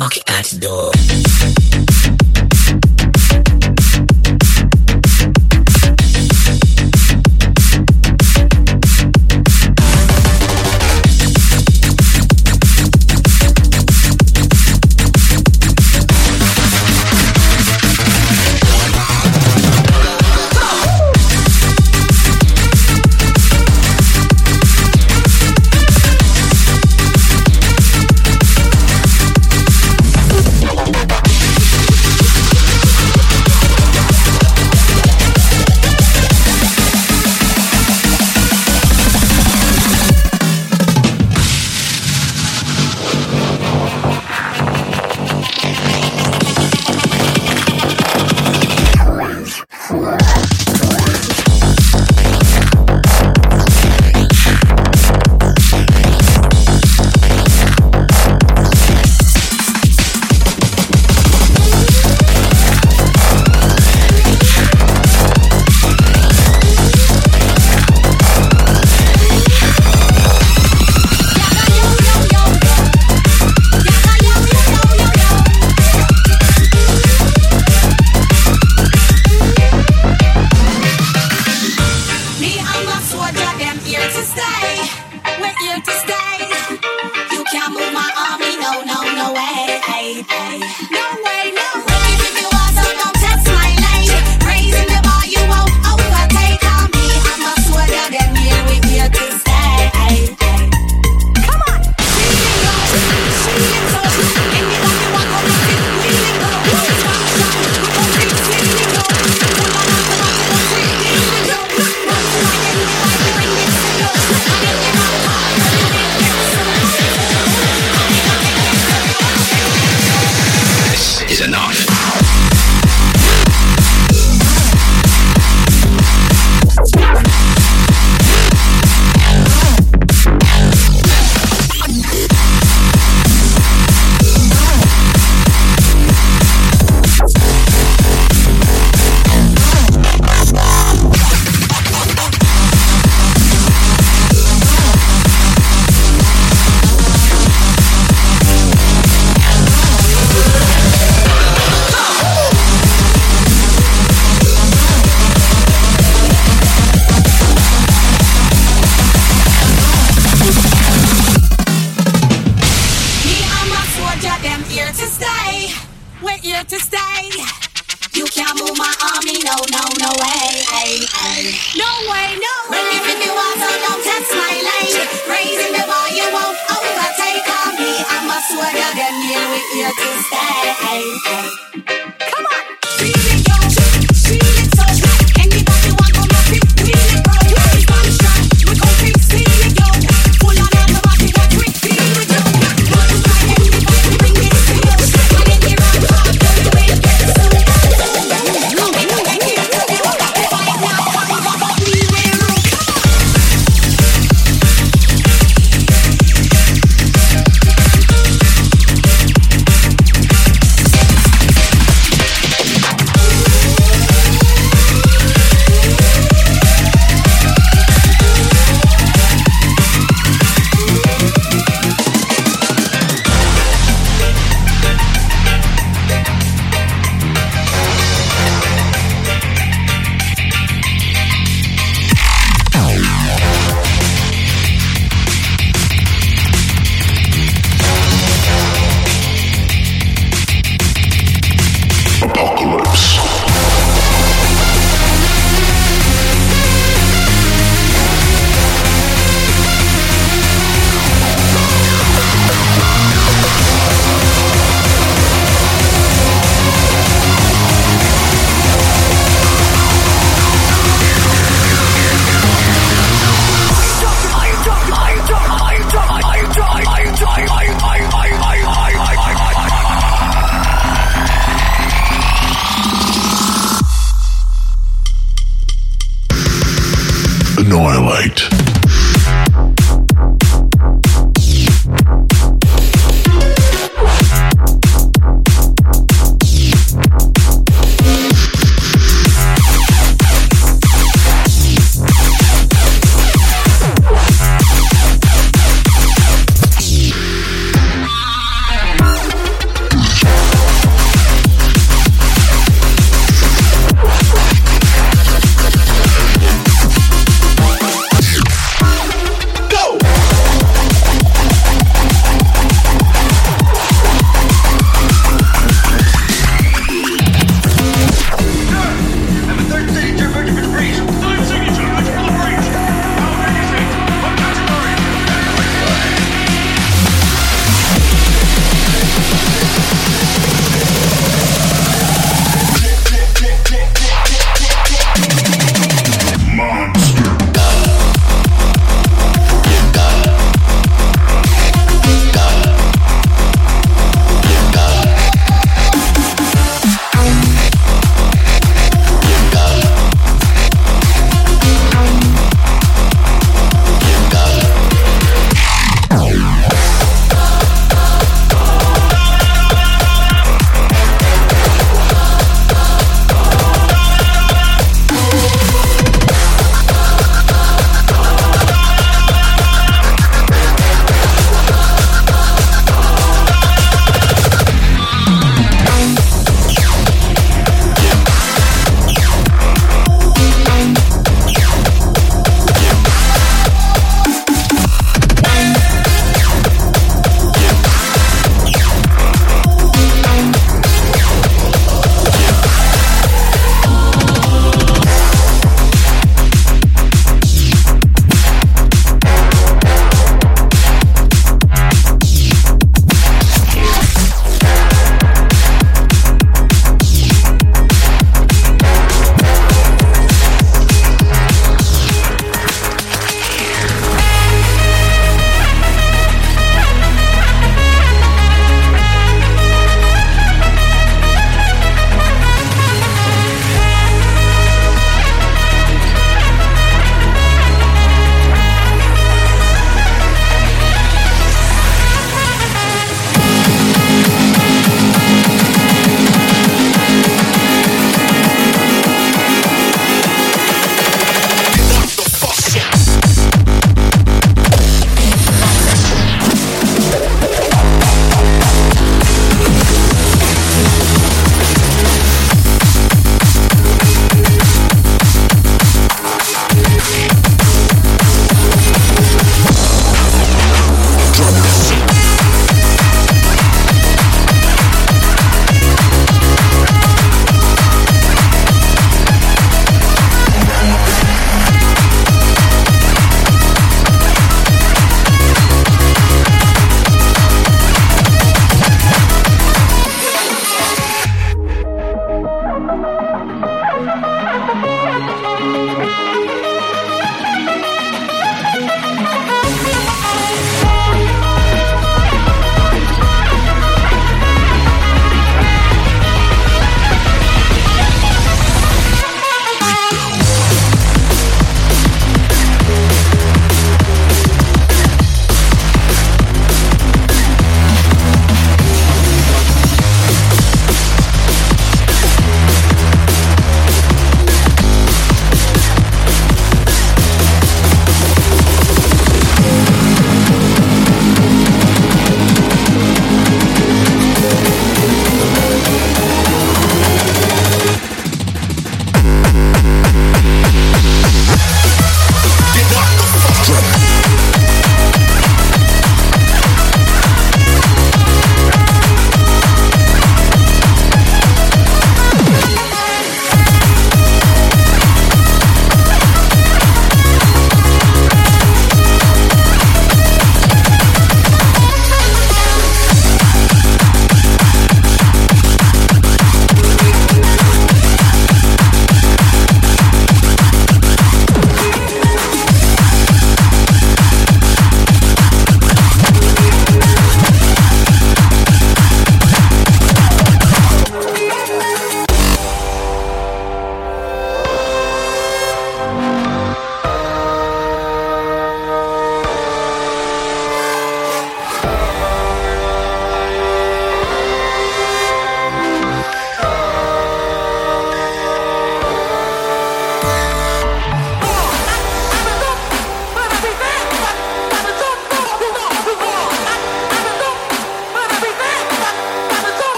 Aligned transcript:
knock 0.00 0.16
at 0.30 0.48
door. 0.60 0.90